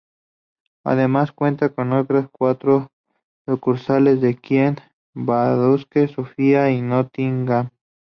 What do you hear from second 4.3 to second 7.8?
Kiev, Budapest, Sofía, y Nottingham.